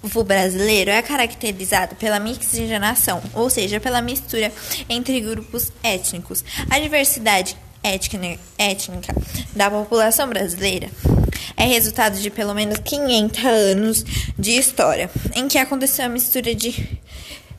povo 0.00 0.24
brasileiro 0.24 0.90
é 0.90 1.02
caracterizado 1.02 1.94
pela 1.96 2.18
miscigenação, 2.18 3.22
ou 3.34 3.50
seja, 3.50 3.78
pela 3.78 4.00
mistura 4.00 4.50
entre 4.88 5.20
grupos 5.20 5.70
étnicos. 5.82 6.42
A 6.70 6.78
diversidade 6.78 7.54
étnica 7.82 9.14
da 9.54 9.70
população 9.70 10.28
brasileira 10.28 10.88
é 11.56 11.64
resultado 11.64 12.18
de 12.18 12.30
pelo 12.30 12.54
menos 12.54 12.78
500 12.78 13.44
anos 13.44 14.04
de 14.38 14.52
história, 14.52 15.10
em 15.34 15.46
que 15.46 15.58
aconteceu 15.58 16.06
a 16.06 16.08
mistura 16.08 16.54
de 16.54 16.98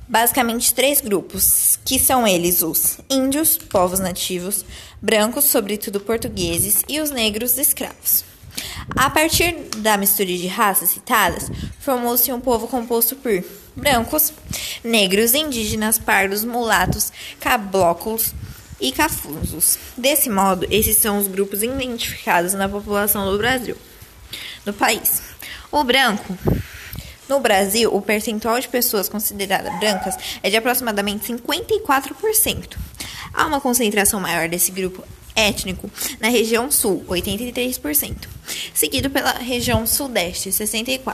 basicamente 0.08 0.74
três 0.74 1.02
grupos, 1.02 1.78
que 1.86 2.00
são 2.00 2.28
eles 2.28 2.64
os 2.64 2.98
índios, 3.08 3.58
povos 3.58 4.00
nativos, 4.00 4.66
brancos, 5.00 5.46
sobretudo 5.46 6.00
portugueses, 6.00 6.82
e 6.90 7.00
os 7.00 7.12
negros 7.12 7.60
escravos. 7.60 8.24
A 8.96 9.10
partir 9.10 9.54
da 9.78 9.98
mistura 9.98 10.28
de 10.28 10.48
raças 10.48 10.90
citadas, 10.90 11.50
formou-se 11.80 12.32
um 12.32 12.40
povo 12.40 12.68
composto 12.68 13.16
por 13.16 13.44
brancos, 13.76 14.34
negros, 14.84 15.34
indígenas, 15.34 15.98
pardos, 15.98 16.44
mulatos, 16.44 17.12
caboclos, 17.40 18.34
e 18.80 18.92
cafusos. 18.92 19.78
Desse 19.98 20.30
modo, 20.30 20.66
esses 20.70 20.98
são 20.98 21.18
os 21.18 21.28
grupos 21.28 21.62
identificados 21.62 22.54
na 22.54 22.70
população 22.70 23.30
do 23.30 23.38
Brasil, 23.38 23.76
no 24.66 24.74
país. 24.74 25.22
O 25.72 25.84
branco. 25.84 26.38
No 27.28 27.40
Brasil, 27.40 27.94
o 27.94 28.02
percentual 28.02 28.60
de 28.60 28.68
pessoas 28.68 29.08
consideradas 29.08 29.78
brancas 29.80 30.16
é 30.42 30.50
de 30.50 30.58
aproximadamente 30.58 31.32
54%. 31.32 32.76
Há 33.32 33.46
uma 33.46 33.62
concentração 33.62 34.20
maior 34.20 34.50
desse 34.50 34.72
grupo 34.72 35.04
étnico 35.36 35.92
na 36.20 36.28
região 36.28 36.72
sul, 36.72 37.06
83%, 37.08 38.28
seguido 38.74 39.10
pela 39.10 39.34
região 39.34 39.86
sudeste, 39.86 40.50
64%. 40.50 41.14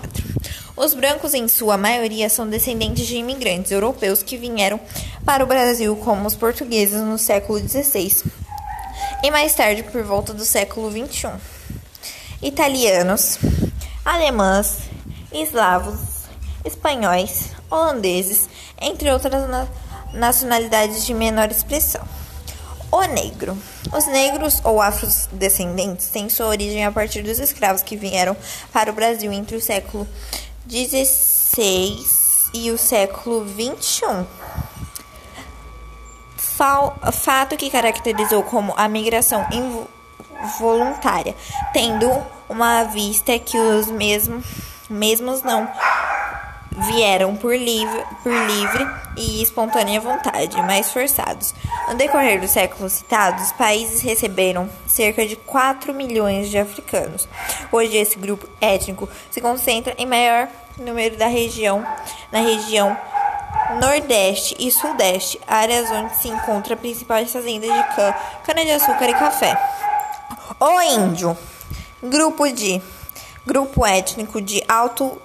Os 0.78 0.94
brancos, 0.94 1.34
em 1.34 1.48
sua 1.48 1.78
maioria, 1.78 2.30
são 2.30 2.48
descendentes 2.48 3.08
de 3.08 3.16
imigrantes 3.16 3.72
europeus 3.72 4.22
que 4.22 4.38
vieram 4.38 4.80
para 5.24 5.44
o 5.44 5.48
Brasil, 5.48 5.96
como 5.98 6.28
os 6.28 6.36
portugueses 6.36 7.02
no 7.02 7.18
século 7.18 7.60
XVI 7.60 8.24
e 9.24 9.32
mais 9.32 9.56
tarde 9.56 9.84
por 9.84 10.04
volta 10.04 10.34
do 10.34 10.46
século 10.46 10.92
XXI. 10.92 11.32
Italianos, 12.42 13.40
alemães, 14.04 14.78
eslavos, 15.32 16.00
espanhóis, 16.64 17.52
holandeses, 17.70 18.48
entre 18.80 19.10
outras 19.12 19.50
na 19.50 19.68
nacionalidades 20.14 21.06
de 21.06 21.14
menor 21.14 21.50
expressão. 21.52 22.06
O 22.96 23.04
negro. 23.08 23.58
Os 23.94 24.08
negros 24.08 24.62
ou 24.64 24.82
afrodescendentes 24.82 26.08
têm 26.08 26.30
sua 26.30 26.46
origem 26.46 26.86
a 26.86 26.92
partir 26.94 27.24
dos 27.24 27.40
escravos 27.40 27.84
que 27.84 27.98
vieram 27.98 28.38
para 28.72 28.90
o 28.90 28.94
Brasil 28.94 29.34
entre 29.34 29.58
o 29.58 29.62
século 29.62 30.08
XVI 30.66 31.98
e 32.54 32.72
o 32.72 32.78
século 32.78 33.46
XXI. 33.50 34.26
Fato 37.12 37.58
que 37.58 37.70
caracterizou 37.70 38.44
como 38.44 38.74
a 38.78 38.88
migração 38.88 39.46
involuntária, 40.42 41.36
tendo 41.74 42.10
uma 42.48 42.86
vista 42.86 43.38
que 43.38 43.58
os 43.58 43.88
mesmos, 43.88 44.46
mesmos 44.90 45.42
não 45.42 45.70
vieram 46.96 47.36
por 47.36 47.54
livre, 47.54 48.04
por 48.24 48.32
livre 48.32 48.88
e 49.18 49.44
espontânea 49.44 50.00
vontade, 50.00 50.56
mas 50.62 50.92
forçados. 50.92 51.54
No 51.90 51.96
decorrer 51.96 52.40
dos 52.40 52.52
séculos 52.52 52.94
citados, 52.94 53.48
os 53.48 53.52
países 53.52 54.02
receberam 54.02 54.70
cerca 54.88 55.26
de 55.28 55.36
4 55.36 55.94
milhões 55.94 56.50
de 56.50 56.58
africanos. 56.58 57.28
Hoje, 57.72 57.98
esse 57.98 58.18
grupo 58.18 58.48
étnico 58.62 59.10
se 59.30 59.42
concentra 59.42 59.94
em 59.98 60.06
maior 60.06 60.48
número 60.78 61.18
da 61.18 61.28
região, 61.28 61.86
na 62.32 62.40
região 62.40 62.98
Nordeste 63.82 64.56
e 64.58 64.72
Sudeste, 64.72 65.40
áreas 65.46 65.92
onde 65.92 66.16
se 66.16 66.30
encontram 66.30 66.78
principais 66.78 67.32
fazendas 67.32 67.70
de 67.70 67.84
cana-de-açúcar 68.46 69.10
e 69.10 69.14
café. 69.14 69.58
O 70.60 70.82
índio, 70.82 71.38
grupo 72.02 72.48
de 72.48 72.82
grupo 73.46 73.86
étnico 73.86 74.42
de 74.42 74.64
Alto 74.68 75.22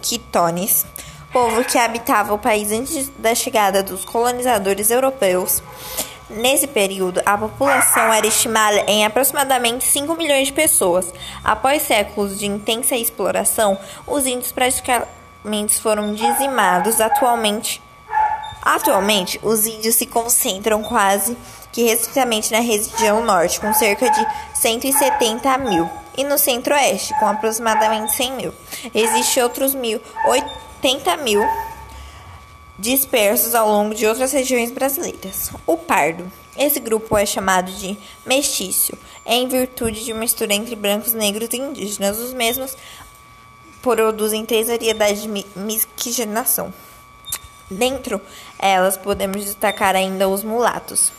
Quitones, 0.00 0.86
povo 1.32 1.64
que 1.64 1.76
habitava 1.76 2.32
o 2.32 2.38
país 2.38 2.70
antes 2.70 3.10
da 3.18 3.34
chegada 3.34 3.82
dos 3.82 4.04
colonizadores 4.04 4.90
europeus. 4.90 5.62
Nesse 6.30 6.66
período, 6.66 7.20
a 7.26 7.36
população 7.36 8.12
era 8.12 8.26
estimada 8.26 8.78
em 8.86 9.04
aproximadamente 9.04 9.84
5 9.84 10.14
milhões 10.16 10.46
de 10.46 10.52
pessoas. 10.52 11.12
Após 11.42 11.82
séculos 11.82 12.38
de 12.38 12.46
intensa 12.46 12.96
exploração, 12.96 13.78
os 14.06 14.26
índios 14.26 14.50
praticamente 14.50 15.78
foram 15.80 16.14
dizimados. 16.14 17.00
Atualmente, 17.00 17.82
atualmente 18.62 19.38
os 19.42 19.66
índios 19.66 19.96
se 19.96 20.06
concentram 20.06 20.82
quase 20.82 21.36
que 21.74 21.82
restritamente 21.82 22.52
na 22.52 22.60
região 22.60 23.24
norte, 23.24 23.60
com 23.60 23.74
cerca 23.74 24.08
de 24.08 24.24
170 24.54 25.58
mil 25.58 25.90
e 26.16 26.22
no 26.22 26.38
centro-oeste, 26.38 27.12
com 27.18 27.26
aproximadamente 27.26 28.12
100 28.12 28.32
mil. 28.34 28.54
Existem 28.94 29.42
outros 29.42 29.74
mil, 29.74 30.00
80 30.24 31.16
mil 31.16 31.42
dispersos 32.78 33.56
ao 33.56 33.68
longo 33.68 33.92
de 33.92 34.06
outras 34.06 34.32
regiões 34.32 34.70
brasileiras. 34.70 35.50
O 35.66 35.76
pardo. 35.76 36.30
Esse 36.56 36.78
grupo 36.78 37.18
é 37.18 37.26
chamado 37.26 37.72
de 37.72 37.98
mestiço, 38.24 38.96
em 39.26 39.48
virtude 39.48 40.04
de 40.04 40.12
uma 40.12 40.20
mistura 40.20 40.54
entre 40.54 40.76
brancos, 40.76 41.12
negros 41.12 41.48
e 41.52 41.56
indígenas. 41.56 42.18
Os 42.18 42.32
mesmos 42.32 42.76
produzem 43.82 44.46
três 44.46 44.68
variedades 44.68 45.22
de 45.22 45.44
miscigenação. 45.56 46.72
Dentro 47.68 48.20
elas 48.60 48.96
podemos 48.96 49.44
destacar 49.44 49.96
ainda 49.96 50.28
os 50.28 50.44
mulatos, 50.44 51.10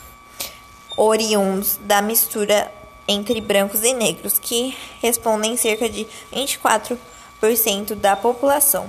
oriundos 0.95 1.77
da 1.81 2.01
mistura 2.01 2.71
entre 3.07 3.39
brancos 3.39 3.83
e 3.83 3.93
negros, 3.93 4.39
que 4.39 4.75
respondem 5.01 5.57
cerca 5.57 5.89
de 5.89 6.07
24% 6.33 7.95
da 7.95 8.15
população. 8.15 8.87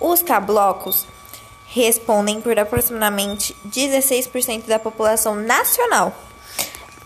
Os 0.00 0.22
cablocos 0.22 1.06
respondem 1.66 2.40
por 2.40 2.58
aproximadamente 2.58 3.54
16% 3.66 4.66
da 4.66 4.78
população 4.78 5.34
nacional. 5.34 6.14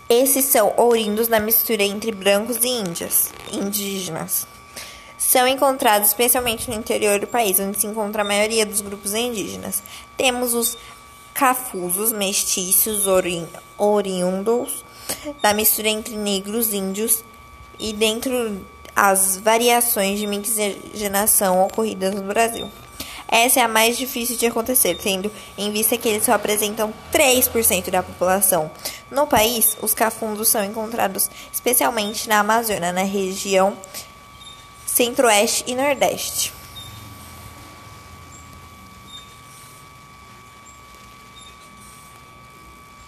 Esses 0.09 0.45
são 0.45 0.73
oriundos 0.77 1.27
da 1.27 1.39
mistura 1.39 1.83
entre 1.83 2.11
brancos 2.11 2.57
e 2.63 2.67
índias, 2.67 3.31
indígenas. 3.51 4.45
São 5.17 5.47
encontrados 5.47 6.09
especialmente 6.09 6.69
no 6.69 6.75
interior 6.75 7.19
do 7.19 7.27
país, 7.27 7.59
onde 7.59 7.79
se 7.79 7.87
encontra 7.87 8.21
a 8.21 8.25
maioria 8.25 8.65
dos 8.65 8.81
grupos 8.81 9.13
indígenas. 9.13 9.81
Temos 10.17 10.53
os 10.53 10.77
cafusos, 11.33 12.11
mestiços, 12.11 13.07
ori 13.07 13.47
oriundos 13.77 14.85
da 15.41 15.53
mistura 15.53 15.89
entre 15.89 16.15
negros, 16.15 16.73
índios 16.73 17.23
e 17.79 17.91
dentro 17.91 18.65
as 18.95 19.37
variações 19.37 20.19
de 20.19 20.27
miscigenação 20.27 21.65
ocorridas 21.65 22.13
no 22.13 22.23
Brasil. 22.23 22.69
Essa 23.27 23.61
é 23.61 23.63
a 23.63 23.67
mais 23.67 23.97
difícil 23.97 24.37
de 24.37 24.45
acontecer, 24.45 24.95
tendo 24.95 25.31
em 25.57 25.71
vista 25.71 25.97
que 25.97 26.07
eles 26.07 26.23
só 26.23 26.33
apresentam 26.33 26.93
3% 27.11 27.89
da 27.89 28.03
população. 28.03 28.69
No 29.09 29.25
país, 29.25 29.75
os 29.81 29.93
cafundos 29.95 30.49
são 30.49 30.63
encontrados 30.63 31.31
especialmente 31.51 32.29
na 32.29 32.39
Amazônia, 32.39 32.91
na 32.91 33.01
região 33.01 33.75
Centro-Oeste 34.85 35.63
e 35.65 35.73
Nordeste. 35.73 36.53